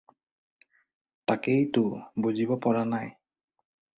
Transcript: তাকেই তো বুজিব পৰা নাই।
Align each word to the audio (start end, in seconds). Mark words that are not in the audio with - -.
তাকেই 1.31 1.67
তো 1.77 1.83
বুজিব 2.27 2.51
পৰা 2.67 2.81
নাই। 2.95 3.13